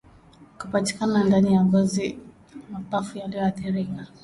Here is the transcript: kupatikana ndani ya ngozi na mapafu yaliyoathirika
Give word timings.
kupatikana 0.59 1.23
ndani 1.23 1.53
ya 1.53 1.63
ngozi 1.65 2.19
na 2.53 2.79
mapafu 2.79 3.17
yaliyoathirika 3.17 4.07